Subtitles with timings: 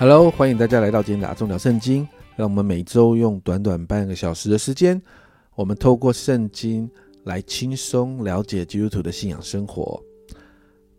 [0.00, 2.08] Hello，欢迎大家来到今天的阿忠聊圣经。
[2.34, 4.98] 让我们每周用短短半个小时的时间，
[5.54, 6.90] 我们透过圣经
[7.24, 10.02] 来轻松了解基督徒的信仰生活。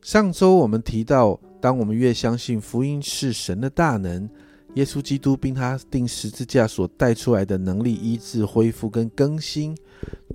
[0.03, 4.29] 上周我们提到，当我们越相信福音是神的大能，
[4.75, 9.75] 耶稣基督并他定十字架所带出来的能力医治、恢复跟更新，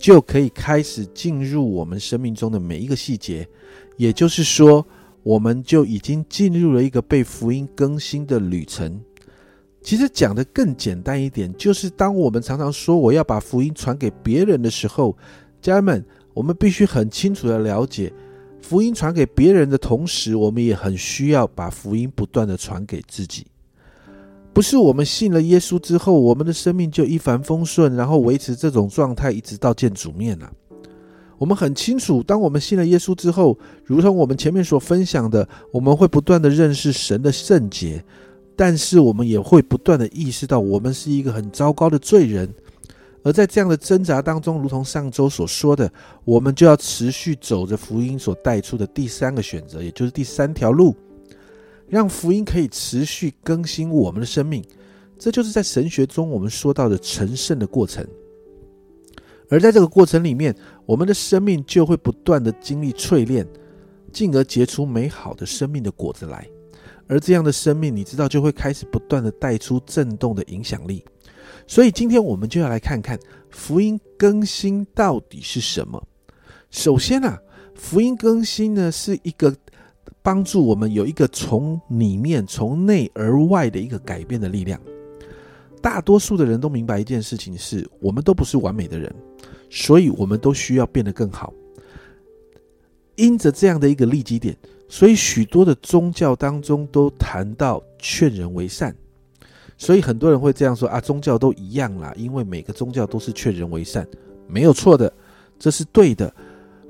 [0.00, 3.46] 就可以开始进入我们生命中的每一个细节。
[3.96, 4.84] 也就是说，
[5.26, 9.02] 我们就已经进入了一个被福音更新的旅程。
[9.82, 15.16] 其实讲的更简单一点，就是当我们常常说我要把福音传给别人的时候，
[15.60, 18.12] 家人们，我们必须很清楚的了解，
[18.62, 23.44] 福音传给别人的同时，我们也很需要把福音不断的传给自己。
[24.52, 30.52] 不是我们信了耶稣之后，我们的生命就一帆风顺，然后维持这种状态一直到见主面了。
[31.38, 38.02] 我们很清楚，当我们信了耶稣之后，如同我们前面所分享的，我们会不断的认识神的圣洁，
[38.56, 42.48] 但是我们也会不断的意识到，我们是一个很糟糕的罪人。
[43.22, 45.92] 而在这样的挣扎当中，如同上周所说的，
[46.24, 50.94] 我们就要持续走着福音所带出的第三个选择，也就是第三条路，
[51.88, 54.64] 让福音可以持续更新我们的生命。
[55.18, 58.06] 这就是在神学中我们说到的成圣的过程。
[59.48, 63.46] 而在这个过程里面，我们的生命就会不断的经历淬炼，
[64.12, 66.46] 进而结出美好的生命的果子来。
[67.08, 71.04] 而这样的生命，你知道，就会开始不断的带出震动的影响力。
[71.68, 73.18] 所以今天我们就要来看看
[73.50, 76.02] 福音更新到底是什么。
[76.70, 77.40] 首先啊，
[77.74, 79.54] 福音更新呢是一个
[80.22, 84.80] 帮助我们有一个从里面从内而外的一个改变的力量。
[85.80, 89.14] 大多数的人都明白一件事情：是我们都不是完美的人。
[89.68, 91.52] 所以，我们都需要变得更好。
[93.16, 94.56] 因着这样的一个利基点，
[94.88, 98.94] 所以许多的宗教当中都谈到劝人为善。
[99.78, 104.06] 所以很多人会这样说啊，宗教都一样啦，因为每个宗教都是劝人为善，
[104.46, 105.12] 没有错的，
[105.58, 106.32] 这是对的。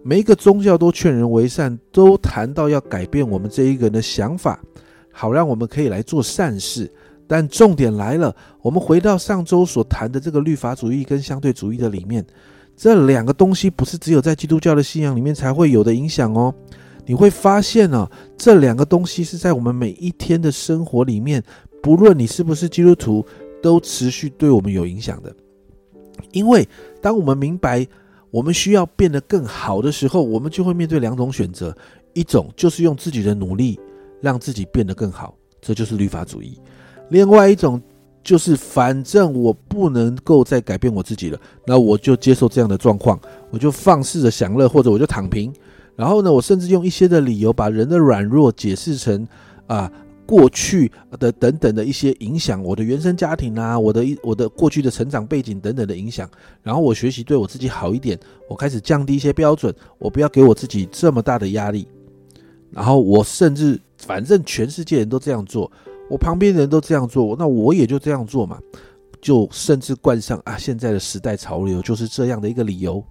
[0.03, 4.61] 每一个宗教都劝人为善，都谈到要改变我们这一个人的想法，
[5.11, 6.93] 好让我们可以来做善事。
[7.27, 12.25] 但重点来了，我们回到上周所谈的这个律法主义跟相对主义的里面。
[12.77, 16.55] 这两个东西不是只有在基督教的信仰里面才会有的影响哦。
[17.07, 21.43] 你会发现呢，这两个东西是在我们每一天的生活里面，
[21.83, 23.25] 不论你是不是基督徒，
[23.63, 25.35] 都持续对我们有影响的。
[26.33, 26.69] 因为
[27.01, 27.87] 当我们明白
[28.31, 31.75] 我们需要变得更好的时候，我们就会面对两种选择：
[32.13, 33.81] 一种就是用自己的努力
[34.21, 36.59] 让自己变得更好，这就是律法主义；
[37.09, 37.81] 另外一种。
[38.27, 43.17] 就是反正我不能够再改变我自己了，那我就接受这样的状况，
[43.51, 45.53] 我就放肆的享乐，或者我就躺平。
[45.95, 49.25] 然后呢，我甚至用一些的理由把人的软弱解释成
[49.69, 49.89] 啊
[50.27, 50.91] 过去
[51.21, 56.29] 的等等的一些影响，我的原生家庭啊，我的一我的过去的成长背景等等的影响。
[56.65, 58.19] 然后我学习对我自己好一点，
[58.49, 61.87] 我开始降低一些标准，我不要给我自己这么大的压力。
[62.73, 65.71] 然后我甚至反正全世界人都这样做。
[66.09, 68.59] 我旁边人都这样做，那我也就这样做嘛，
[69.21, 73.03] 就甚至冠上啊现在的时代潮流就是这样的一个理由，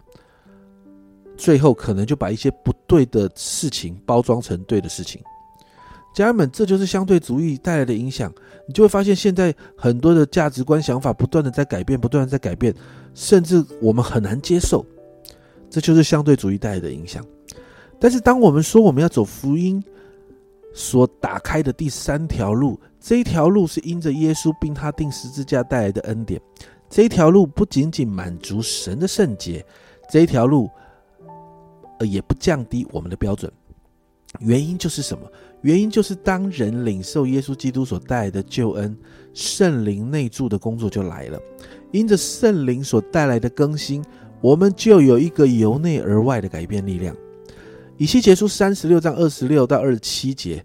[1.35, 5.21] 最后可能就把一些不对的事情包装成对的事情。
[6.13, 8.33] 家人们，这就是相对主义带来的影响，
[8.65, 12.73] 你就会发现现在很多的价值观想法不断的在改变，不断的在改变，
[13.13, 14.85] 甚至我们很难接受，
[15.69, 17.21] 这就是相对主义带来的影响。
[17.99, 19.83] 但是当我们说我们要走福音，
[20.77, 26.39] 所打开的第三条路，这一条路是因着耶稣并他定十字架带来的恩典。
[26.89, 29.65] 这一条路不仅仅满足神的圣洁，
[30.11, 30.69] 这一条路
[31.99, 33.49] 呃也不降低我们的标准。
[34.39, 35.25] 原因就是什么？
[35.61, 38.95] 原因就是当人领受耶稣基督所带来的救恩，
[39.33, 41.39] 圣灵内住的工作就来了。
[41.93, 44.03] 因着圣灵所带来的更新，
[44.41, 47.15] 我们就有一个由内而外的改变力量。
[47.97, 50.63] 以西结书三十六章二十六到二十七节，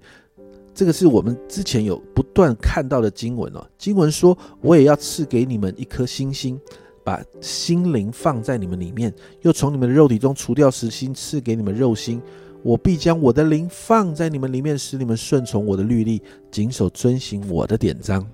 [0.75, 3.65] 这个是我们之前有不断看到的经文哦。
[3.79, 6.59] 经文说：“我也要赐给你们一颗星星，
[7.05, 9.13] 把心灵放在你们里面；
[9.43, 12.21] 又从你们的肉体中除掉石心，赐给你们肉心。
[12.65, 18.27] 我必将我的灵放在你们里面，使你们顺从我的律例，谨守遵行我的典章。”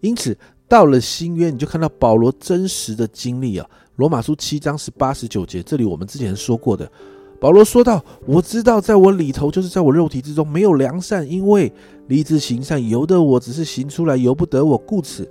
[0.00, 0.36] 因此，
[0.66, 3.64] 到了新约，你就看到保罗真实的经历啊。
[3.94, 6.90] 罗马书七章十八十九节，这里我们之前说过的。
[7.38, 11.72] 保罗说道：“我知道，在我里头，就是在我肉体之中，没有良善，因为
[12.08, 15.28] 立志行善，由得我只是行出来，由不得我，故此。”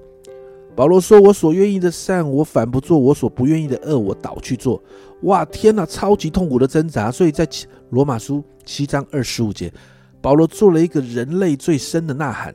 [0.76, 4.82] 保罗说：“我所愿意的善，我反不做；我所不愿意的恶，我倒去做。”
[5.24, 7.10] 哇，天哪，超级痛苦的挣扎。
[7.10, 7.48] 所以在
[7.90, 9.74] 罗马书七章二十五节，
[10.22, 12.54] 保罗做了一个人类最深的呐喊。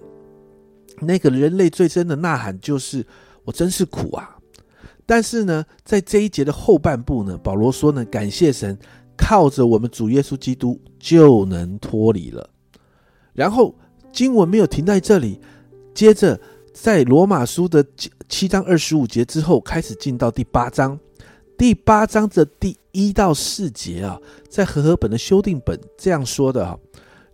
[1.00, 3.04] 那个人类最深的呐喊就是
[3.44, 4.36] “我真是苦啊”。
[5.06, 8.78] 但是呢，在这一节的后半部呢，保罗说呢，感谢神，
[9.20, 12.48] 靠着我们主耶稣基督就能脱离了。
[13.34, 13.74] 然后
[14.10, 15.38] 经文没有停在这里，
[15.94, 16.40] 接着
[16.72, 17.84] 在罗马书的
[18.28, 20.98] 七章二十五节之后，开始进到第八章。
[21.56, 24.18] 第八章的第一到四节啊，
[24.48, 26.78] 在和合本的修订本这样说的啊：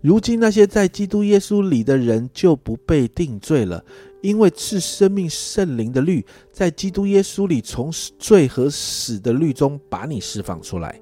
[0.00, 3.82] 如今那些在基督耶稣里的人就不被定罪了，
[4.22, 11.00] 因为赐生命圣灵的律在基督耶稣里从罪和死的律中把你释放出来。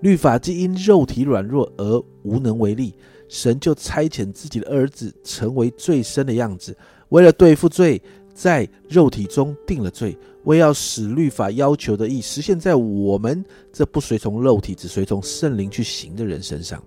[0.00, 2.94] 律法既因肉体软弱而无能为力，
[3.28, 6.76] 神就差遣自己的儿子成为最深的样子，
[7.08, 8.00] 为了对付罪。
[8.34, 16.80] 在肉体中定了罪，为要使律法要求的义实现在我们这不随从肉体，只随从圣灵去行的人身上。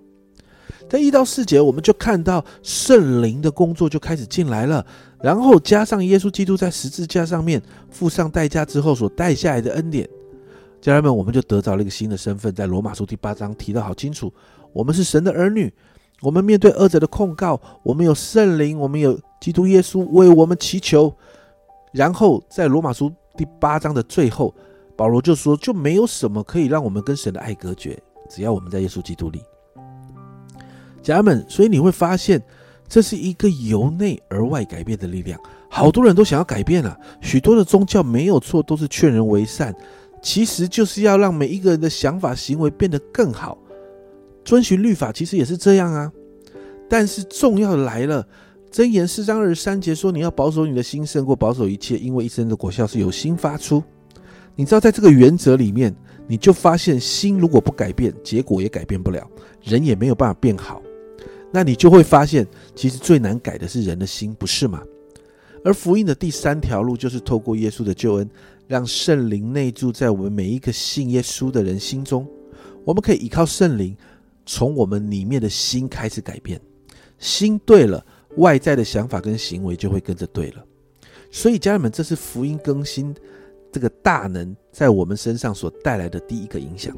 [0.89, 4.85] 在一到四节，我们就看到圣灵的工作就开始进来了，
[5.21, 10.07] 然后加上耶稣基督在十字架上面付上代价之后所带下来的恩典，
[10.81, 12.53] 家人们，我们就得着了一个新的身份。
[12.55, 14.33] 在罗马书第八章提到好清楚，
[14.73, 15.71] 我们是神的儿女。
[16.21, 21.13] 我们面对恶者的控告，我们有圣灵，我们有基督耶稣为我们祈求。
[21.93, 24.53] 然后在罗马书第八章的最后，
[24.95, 29.41] 保罗就说：“就没有什么可以让我们跟神的爱隔绝，只要我们在耶稣基督里。”
[31.01, 32.41] 家人们，所以你会发现，
[32.87, 35.39] 这是一个由内而外改变的力量。
[35.69, 39.75] 好多人都想要改变啊，许多的宗教没有错，都是劝人为善，
[40.21, 43.57] 其实就是要让每一个人的想法、行为变得更好。
[44.45, 46.11] 遵循律法其实也是这样啊，
[46.89, 48.25] 但是重要的来了。
[48.71, 53.83] 箴言四章二十三节说：“你要保守你的心胜过保守一切，因为一生的果效是由心发出。”
[54.55, 55.93] 你知道，在这个原则里面，
[56.27, 59.29] 你就发现心如果不改变，结果也改变不了，
[59.63, 60.81] 人也没有办法变好。
[61.51, 64.81] 那你就会发现，其实最难改的是人的心，不是吗？
[65.63, 68.29] 而福音的第三条路就是透过耶稣的救恩，
[68.71, 72.25] 让圣灵内住在我们每一个信耶稣的人心中。
[72.85, 73.95] 我们可以依靠圣灵，
[74.45, 76.59] 从我们里面的心开始改变。
[77.19, 78.03] 心对了。
[78.37, 80.65] 外在的想法跟行为就会跟着对了，
[81.29, 83.13] 所以家人们，这是福音更新
[83.73, 86.97] 这个大能在我们身上所带来的第一个影响。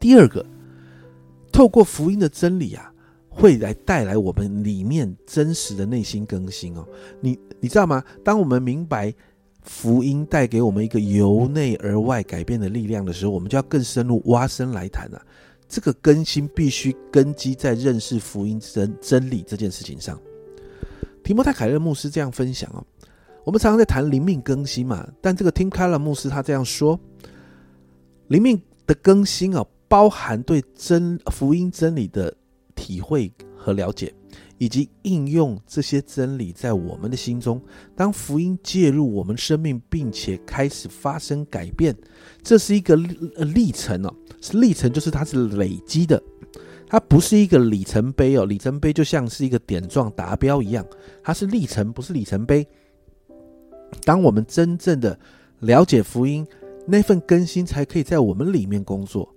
[0.00, 0.44] 第二个，
[1.52, 2.92] 透过福音的真理啊，
[3.28, 6.84] 会来带来我们里面真实的内心更新哦。
[7.20, 8.02] 你你知道吗？
[8.24, 9.14] 当我们明白
[9.66, 15.20] 福音带给我们一个由内而外改变的力量的时候，我们就要更深入挖深来谈了。
[15.68, 20.18] 这个更新必须根基在认识福音真真理这件事情上。
[21.24, 22.84] 提摩太凯勒牧师这样分享哦，
[23.44, 26.98] 我们常常在谈灵命更新嘛，但这个听开了牧师他这样说，
[28.28, 32.32] 灵命的更新啊，包含对真福音真理的
[32.76, 34.14] 体会和了解。
[34.58, 37.60] 以及应用这些真理在我们的心中。
[37.94, 41.94] 当福音介入我们生命，并且开始发生改变，
[42.42, 44.14] 这是一个历程哦。
[44.40, 46.22] 是历程，就是它是累积的，
[46.86, 48.44] 它不是一个里程碑哦。
[48.44, 50.86] 里程碑就像是一个点状达标一样，
[51.22, 52.66] 它是历程，不是里程碑。
[54.04, 55.18] 当我们真正的
[55.60, 56.46] 了解福音，
[56.86, 59.32] 那份更新才可以在我们里面工作。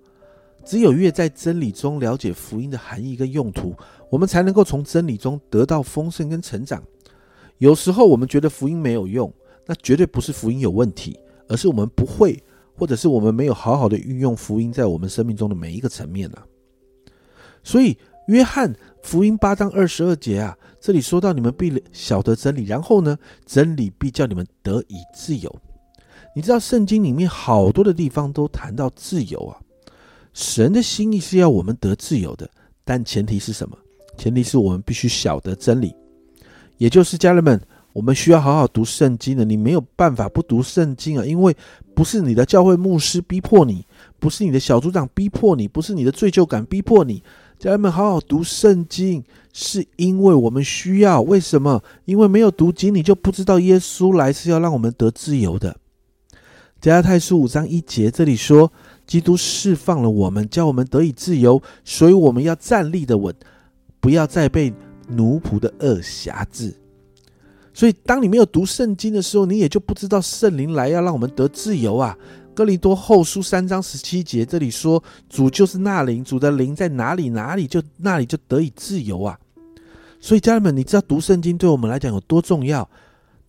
[0.70, 3.76] 只有越在真理中了解福音的含义跟用途。
[4.08, 6.84] 我们才能够从真理中得到丰盛跟成长。
[7.58, 9.34] 有时候我们觉得福音没有用，
[9.66, 12.40] 那绝对不是福音有问题，而是我们不会，
[12.76, 16.46] 或者是我们没有好好的运用福音在我们生命中的每一个层面啊。
[17.64, 17.98] 所以，
[18.28, 18.72] 约翰
[19.02, 25.52] 福音八章二十二节啊，这里说到你们必晓得真理，然后呢，真理必叫你们得以自由。
[26.36, 29.60] 你知道圣经里面好多的地方都谈到自由啊，
[30.34, 32.50] 神的心意是要我们得自由的，
[32.86, 33.78] 但前提是什么？
[34.18, 35.96] 前提是我们必须晓得真理，
[36.78, 37.60] 也就是家人们，
[37.94, 39.46] 我们需要好好读圣经的。
[39.46, 41.56] 你没有办法不读圣经啊，因为
[41.96, 43.86] 不是你的教会牧师逼迫你，
[44.20, 47.24] 不是你的小组长逼迫你，不是你的罪疚感逼迫你。
[47.58, 51.22] 家人们，好好读圣经，是因为我们需要。
[51.22, 51.84] 为什么？
[52.06, 55.76] 因为没有读经，你就不知道耶稣来是要让我们得自由的。
[56.80, 58.72] 加拉太书五章一节这里说，
[59.10, 63.34] 基督释放了我们，叫我们得以自由，所以我们要站立的稳。
[64.00, 64.72] 不要再被
[65.08, 66.74] 奴仆的恶辖制。
[67.74, 72.16] 所以，当你没有读圣经的时候，你也就不知道圣灵来要让我们得自由啊。
[72.54, 79.38] 哥林多后书三章十七节这里说：“主就是那灵，主的灵在哪里，哪里就那里就得以自由啊。”
[80.22, 82.88] 所以，家人们，你知道读圣经对我们来讲有多重要？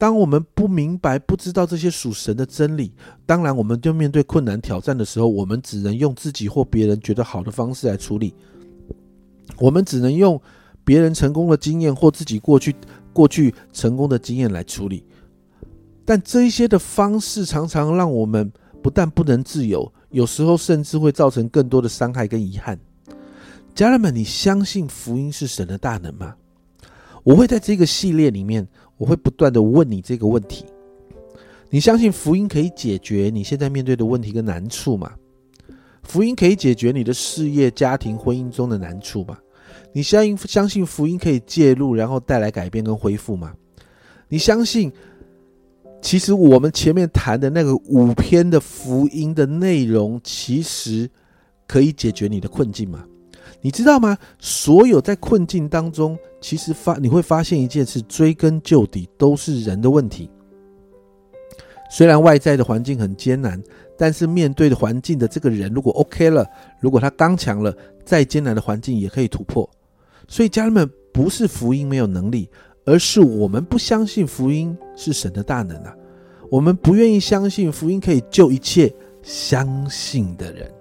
[0.00, 2.90] 当我们不明白、不知道这些属神的真理，
[3.26, 8.32] 当然，我们就面对困难挑战的时候，我们只能用自己或别人觉得好的方式来处理。
[9.58, 10.40] 我们只能用
[10.86, 12.74] 别人成功的经验或自己过去
[13.12, 15.04] 过去成功的经验来处理。
[16.06, 18.50] 但这一些的方式常常让我们
[18.82, 22.80] 不但不能自由，有时候甚至会造成更多的伤害跟遗憾。
[23.74, 26.36] 家人们，你相信福音是神的大能吗？
[27.22, 28.66] 我会在这个系列里面，
[29.00, 30.66] 我会不断的问你这个问题：
[31.70, 35.10] 你相信福音可以解决你现在面对的问题跟难处吗？
[36.02, 39.38] 福音可以解决你的事业、家庭、婚姻中的难处吗？
[39.94, 43.54] 你相信相信福音可以介入，然后带来改变跟恢复吗？
[44.28, 44.92] 你相信？
[46.02, 51.08] 其实我们前面谈的那个五篇的福音的内容，其实
[51.66, 53.06] 可以解决你的困境吗？
[53.60, 54.16] 你知道吗？
[54.38, 60.30] 所有在困境当中，其实发你会发现一件事：追根究底都是人的问题。
[61.90, 63.62] 虽然外在的环境很艰难，
[63.98, 66.46] 但是面对的环境的这个人，如果 OK 了，
[66.80, 69.68] 如果他刚强了，再艰难的环境也可以突破。
[70.28, 72.48] 所以家人们，不是福音没有能力。
[72.86, 75.94] 而是我们不相信福音是神的大能啊，
[76.50, 80.72] 我们不愿意相信福音可以救一切相信的人，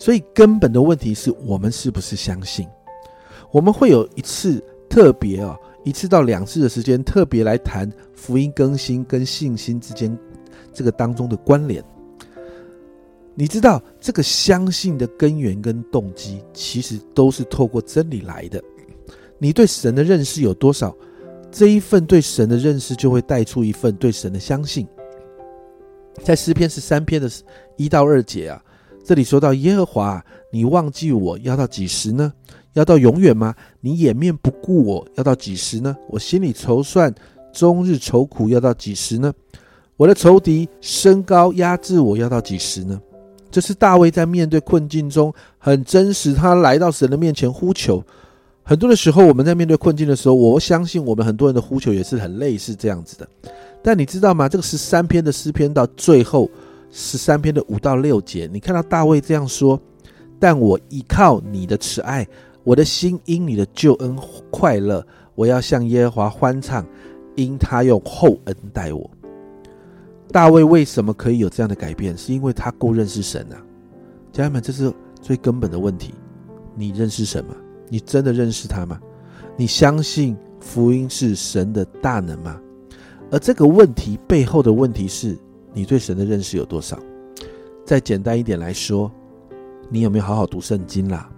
[0.00, 2.66] 所以根本的问题是我们是不是相信？
[3.52, 10.18] 我们会有一次特别啊，一次到两次的时间，特别来谈福音更新跟信心之间
[10.72, 11.84] 这个当中的关联。
[13.34, 18.62] 你知道这个相信的根源跟动机，其实都是透过真理来的。
[19.38, 20.96] 你对神的认识有多少？
[21.52, 24.86] 这一份对神的认识，就会带出一份对神的相信。
[26.22, 27.30] 在诗篇十三篇的
[27.76, 28.62] 一到二节啊，
[29.10, 32.32] 这里说到耶和华，你忘记我要到几时呢？
[32.74, 33.52] 要到永远吗？
[33.80, 35.96] 你掩面不顾我要到几时呢？
[36.08, 37.12] 我心里筹算，
[37.52, 39.32] 终日愁苦要到几时呢？
[39.96, 43.00] 我的仇敌升高压制我要到几时呢？
[43.50, 48.00] 这是大卫在面对困境中很真实，他来到神的面前呼求。
[48.62, 53.28] 很多的时候，我们在面对困境的时候，我相信我们很多人的呼求也是很类似这样子的。
[53.82, 54.48] 但你知道吗？
[54.48, 56.48] 这个十三篇的诗篇到最后
[56.90, 59.80] 十三篇的五到六节，你看到大卫这样说
[60.38, 62.26] ：“但我依靠你的慈爱，
[62.64, 64.16] 我的心因你的救恩
[64.50, 66.84] 快乐，我要向耶和华欢唱，
[67.36, 69.10] 因他用厚恩待我。”
[70.32, 72.16] 大卫为什么可以有这样的改变？
[72.16, 73.58] 是因为他够认识神啊！
[74.32, 76.14] 家人们，这是最根本的问题。
[76.76, 77.54] 你认识什么？
[77.88, 79.00] 你真的认识他吗？
[79.56, 82.60] 你相信福音是神的大能吗？
[83.30, 85.36] 而这个问题背后的问题是
[85.72, 86.98] 你对神的认识有多少？
[87.84, 89.10] 再简单一点来说，
[89.88, 91.28] 你有没有好好读圣经啦？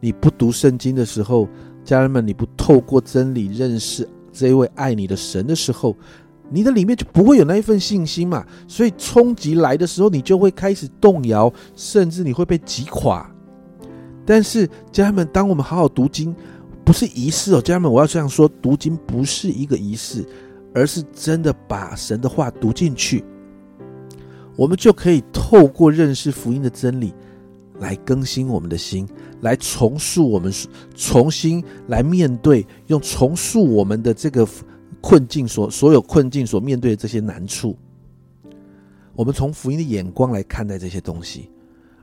[0.00, 1.48] 你不读圣经的时候，
[1.84, 5.96] 家人们，你不透过真理认识这一位爱你的神的时候，
[6.50, 8.44] 你的里面就不会有那一份信心嘛。
[8.66, 13.30] 所以冲击来的时候，你就会开始动摇，甚至你会被击垮。
[14.26, 16.34] 但是家人们，当我们好好读经，
[16.84, 20.24] 不是仪式哦，家人们，我要这样说，读经不是一个仪式，
[20.74, 23.24] 而是真的把神的话读进去，
[24.56, 27.12] 我们就可以透过认识福音的真理，
[27.80, 29.08] 来更新我们的心，
[29.40, 30.52] 来重塑我们，
[30.94, 34.46] 重新来面对，用重塑我们的这个
[35.00, 37.76] 困境所所有困境所面对的这些难处，
[39.14, 41.50] 我们从福音的眼光来看待这些东西。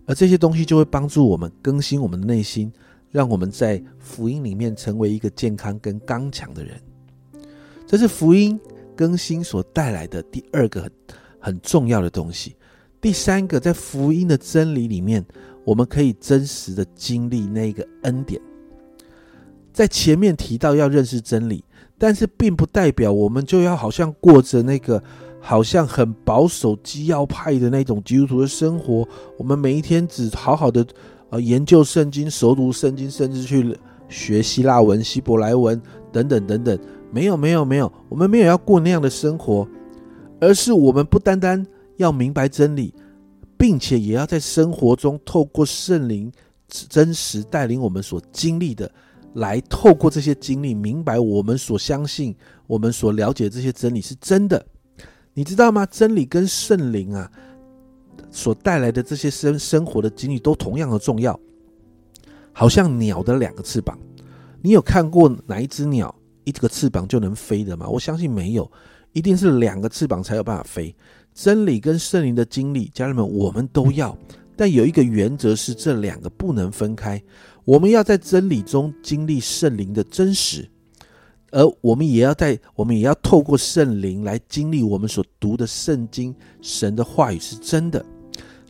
[0.07, 2.71] 而这些东西就会帮助我们更新我们的内心，
[3.11, 6.81] 让我们在福音里面成为一个健康跟刚强的人。
[7.87, 8.59] 这是福音
[8.95, 10.89] 更新所带来的第二个
[11.41, 12.55] 很重要的东西。
[13.01, 15.25] 第三个，在福音的真理里面，
[15.65, 18.39] 我们可以真实的经历那个恩典。
[19.73, 21.61] 在前面提到要认识真理，
[21.97, 25.03] 但是并不代表我们就要好像过着那个。
[25.43, 29.07] 好像很保守、基要派的那种基督徒的生活，
[29.39, 30.85] 我们每一天只好好的
[31.31, 33.75] 呃研究圣经、熟读圣经，甚至去
[34.07, 35.81] 学希腊文、希伯来文
[36.11, 36.77] 等等等等。
[37.11, 39.67] 没有，没有，没有，我们没有要过那样的生活，
[40.41, 42.93] 而是我们不单单要明白真理，
[43.57, 46.29] 并且也要在生活中透过圣灵
[46.67, 48.91] 真实带领我们所经历的，
[49.35, 54.65] 来透过这些经历明白我们所相信、我们所了解这些真理是真的。
[55.33, 55.85] 你知道吗？
[55.85, 57.31] 真理跟圣灵啊，
[58.31, 61.39] 所带来的这些生生活的经历都同样的重要。
[62.51, 63.97] 好像鸟的两个翅膀，
[64.61, 67.87] 你有看过哪一只鸟一个翅膀就能飞的吗？
[67.87, 68.69] 我相信没有，
[69.13, 70.95] 一定是两个翅膀才有办法飞。
[71.33, 74.17] 真理跟圣灵的经历，家人们，我们都要，
[74.55, 77.21] 但有一个原则是这两个不能分开。
[77.63, 80.69] 我们要在真理中经历圣灵的真实。
[81.51, 88.03] 而我们也要在，我们也要透过圣灵来经历我们所读的圣经，神的话语是真的。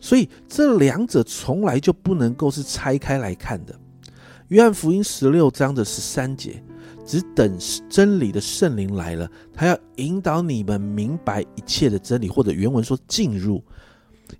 [0.00, 3.74] 所以这两者从来就不能够是拆开来看的。
[4.48, 6.62] 约翰福音十六章的十三节，
[7.12, 7.58] 只等
[7.90, 13.62] 真理的圣灵来了，他要引导你们明白一切的真理，或者原文说进入，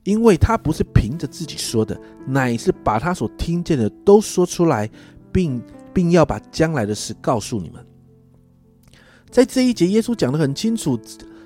[0.04, 4.88] 因为他不是凭着自己说的，乃是把他所听见的都说出来，
[5.30, 5.62] 并
[5.92, 7.86] 并要把将来的事告诉你们。
[9.30, 10.98] 在这一节，耶稣讲得很清楚，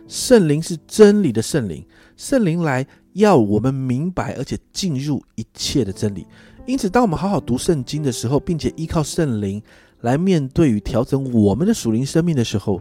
[0.07, 1.85] 圣灵是真理的圣灵，
[2.17, 6.25] 圣灵来要我们明白，而且进入一切的真理。
[6.69, 9.61] 因此，当我们好好读圣经的时候，并且依靠圣灵
[10.07, 12.81] 来面对与调整我们的属灵生命的时候，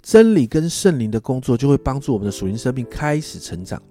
[0.00, 3.82] 真理跟圣灵的工作就会帮助我们的属灵生命开始成长，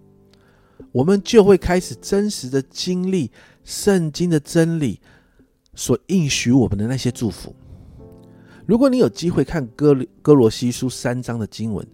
[0.94, 3.30] 我们就会开始真实的经历
[3.66, 5.02] 圣经的真理
[5.74, 7.54] 所应许我们的那些祝福。
[8.66, 11.86] 如果你有机会看哥哥罗西书三章的经文，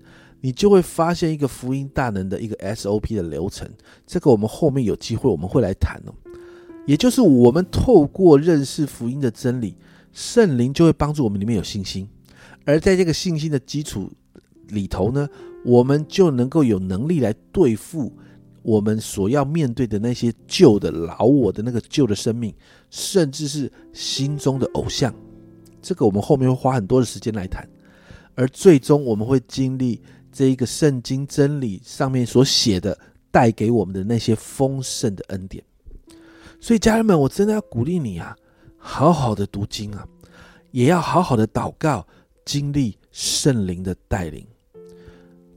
[0.41, 3.68] 你就会发现一个福音大能的一个 SOP 的流程。
[4.06, 6.13] 这个我们后面有机会我们会来谈哦。
[6.86, 9.75] 也就是我们透过认识福音的真理，
[10.13, 12.08] 圣灵就会帮助我们里面有信心，
[12.65, 14.12] 而在这个信心的基础
[14.68, 15.27] 里头呢，
[15.63, 18.12] 我们就能够有能力来对付
[18.62, 22.53] 我们所要面对的那些旧的老我的那个旧的生命，
[22.89, 25.13] 甚至是心中的偶像。
[25.82, 27.68] 这个我们后面会花很多的时间来谈，
[28.36, 30.00] 而最终我们会经历
[30.32, 32.98] 这一个圣经真理上面所写的
[33.32, 35.63] 带给我们的那些丰盛的恩典。
[36.60, 38.38] 所以家人们，我真的要鼓励你啊，
[38.82, 40.06] 好好的读经啊，
[40.72, 42.06] 也要好好的祷告，
[42.44, 44.46] 经历圣灵的带领。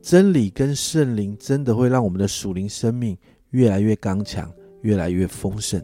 [0.02, 3.16] 真理跟圣灵真的会让我们的属灵生命
[3.50, 5.82] 越来越刚强，越来越丰盛。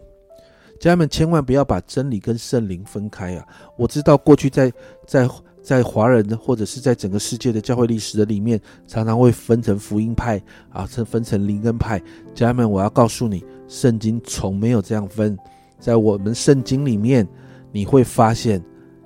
[0.79, 3.46] 家人们，千万不要把真理跟圣灵分开啊！
[3.79, 4.70] 我知道过去在
[5.07, 5.29] 在
[5.62, 10.38] 在华人或者是在整个世界的教会历史的里面，常常会分成福音派
[10.70, 11.98] 啊，分分成灵根派。
[12.35, 15.38] 家人们，我要告诉你，圣经从没有这样分。
[15.80, 17.26] 在我们圣经里面，
[17.72, 18.62] 你会发现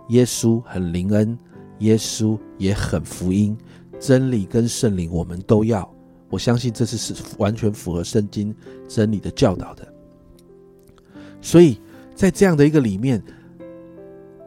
[0.08, 1.38] 耶稣很灵恩，
[1.78, 3.56] 耶稣也很福音，
[3.98, 5.88] 真理跟圣灵我们都要。
[6.28, 8.52] 我相信这是是完全符合圣经
[8.88, 9.86] 真理的教导的。
[11.40, 11.80] 所以
[12.14, 13.22] 在这样的一个里面，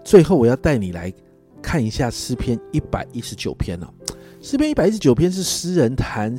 [0.03, 1.13] 最后我要带你来
[1.61, 3.93] 看一下诗篇一百一十九篇了。
[4.41, 6.37] 诗篇一百一十九篇是诗人谈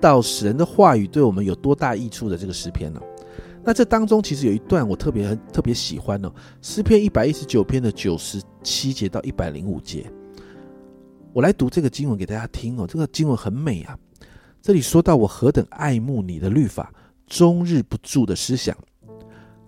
[0.00, 3.00] 到神的话语对我们有多大益处的这个诗篇呢？
[3.64, 10.04] 那这当中其实有一段我特别特别喜欢哦，诗篇一百一十九篇的九十七节到一百零五节，
[11.32, 12.86] 我来读这个经文给大家听哦。
[12.86, 13.98] 这个经文很美啊，
[14.60, 16.92] 这里说到我何等爱慕你的律法，
[17.26, 18.76] 终日不住的思想。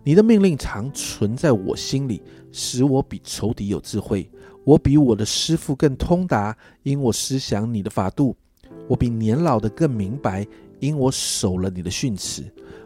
[0.04, 4.30] 你的命令常存在我心里，使我比仇敌有智慧。
[4.62, 8.36] 我比我的师傅更通达，因我思想你的法度。
[8.88, 10.46] 我比年老的更明白，
[10.80, 12.44] 因我守了你的训词。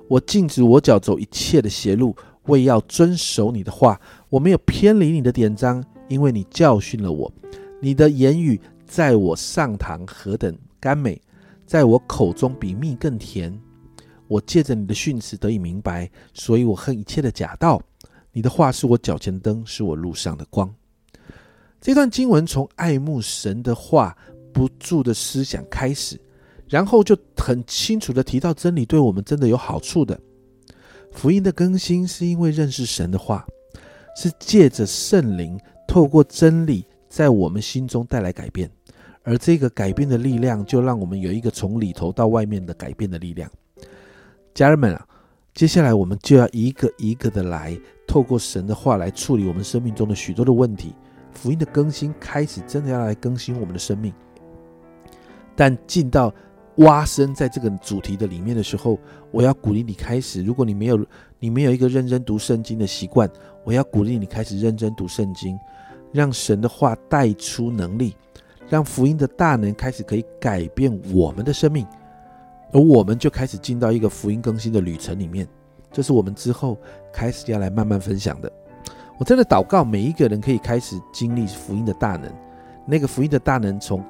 [0.09, 4.01] 我禁止我脚走一切的邪路，为要遵守你的话。
[4.29, 7.33] 我没有偏离你的典章，因为你教训了我。
[7.81, 11.21] 你的言语在我上堂何等甘美，
[11.65, 13.57] 在我口中比蜜更甜。
[14.27, 17.81] 我借着你的训词得以明白，所以我恨一切的假道。
[18.33, 20.73] 你的话是我脚前的灯，是我路上的光。
[21.81, 24.17] 这段经文从爱慕神的话
[24.53, 26.21] 不住的思想开始，
[26.71, 30.19] 然后就很清楚的提到真理对我们真的有好处的。
[31.11, 33.45] 福音的更新是因为认识神的话，
[34.17, 38.71] 是借着圣灵透过真理在我们心中带来改变，
[39.25, 43.51] 而这个改变的力量就让我们有一个从里头到外面的改变的力量。
[44.55, 45.05] 家人们啊，
[45.53, 50.95] 接下来我们就要一个一个的来，透过神的话来处理我们生命中的许多的问题。
[51.33, 54.13] 福音的更新开始，真的要来更新我们的生命。
[55.57, 56.33] 但进到
[56.81, 58.99] 挖深在这个主题的里面的时候，
[59.31, 60.43] 我要鼓励你开始。
[60.43, 61.07] 如果你没有
[61.39, 63.29] 你没有一个认真读圣经的习惯，
[63.65, 65.59] 我要鼓励你开始认真读圣经，
[66.13, 68.17] 让神的话带出能力，
[68.69, 71.87] 让福音的大能开始可以改变我们的生命。
[72.73, 75.47] 而我们就开始进到一个福音更新的旅程里面，
[75.91, 76.79] 这是我们之后
[77.13, 78.51] 开始要来慢慢分享的。
[79.19, 82.33] 我真的祷告每一个人可以开始经历福音的大能，
[82.87, 84.03] 那个福音的大能从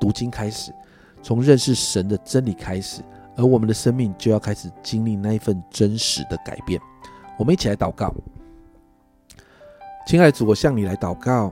[0.00, 0.72] 读经开始，
[1.24, 3.00] 从认识神的真理开始，
[3.34, 6.78] 而我们的生命就要开始经历那一份真实的改变。
[7.38, 8.14] 我们一起来祷告，
[10.06, 11.50] 亲爱的主，我向你来祷告，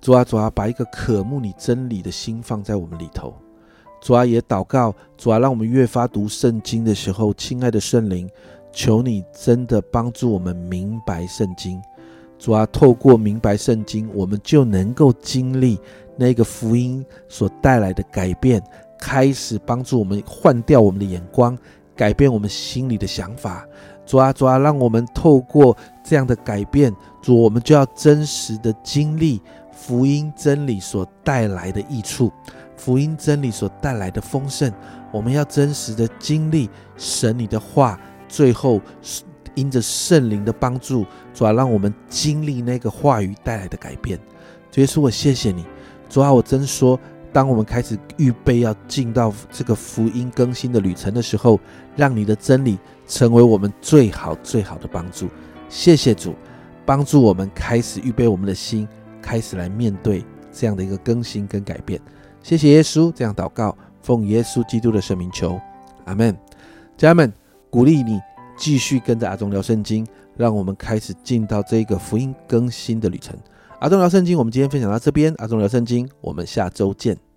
[0.00, 3.32] 主啊主啊，把一个渴慕你真理的心放在我们里头。
[4.00, 8.28] 主啊，也祷告，主啊，让我们越发读圣经的时候，亲爱的圣灵，
[8.72, 11.80] 求你真的帮助我们明白圣经。
[12.38, 15.78] 主啊，透过明白圣经，我们就能够经历
[16.16, 18.62] 那个福音所带来的改变，
[18.98, 21.58] 开始帮助我们换掉我们的眼光，
[21.96, 23.66] 改变我们心里的想法。
[24.06, 32.32] 主啊，主啊，让我们透过这样的改变，主，我们就要真实的经历福音真理所带来的益处，
[32.76, 34.72] 福音真理所带来的丰盛。
[35.12, 38.80] 我们要真实的经历神你的话，最后
[39.58, 44.18] 因着圣灵的帮助，主啊，让我们经历那个话语带来的改变。
[44.70, 45.64] 主耶稣，我谢谢你。
[46.08, 46.98] 主啊，我真说。
[47.30, 51.60] 当我们开始预备要进到这个福音更新的旅程的时候，
[51.94, 55.28] 让你的真理成为我们最好最好的帮助。
[55.68, 56.34] 谢谢主，
[56.86, 58.88] 帮助我们开始预备我们的心，
[59.20, 62.00] 开始来面对这样的一个更新跟改变。
[62.42, 65.60] 谢谢耶稣，这样祷告，奉耶稣基督的圣名求，
[66.06, 66.34] 阿门。
[66.96, 67.32] 家人们，
[67.68, 68.18] 鼓励你
[68.58, 73.34] 继续跟着阿忠聊圣经，让我们开始进到这个福音更新的旅程。
[73.78, 75.32] 阿忠聊圣经，我们今天分享到这边。
[75.38, 77.27] 阿忠聊圣经，我们下周见。